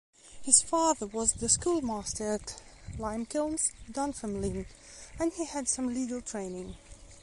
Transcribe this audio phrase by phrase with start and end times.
[0.41, 2.59] His father was the schoolmaster at
[2.97, 4.65] Limekilns, Dunfermline,
[5.19, 6.75] and he had some legal training.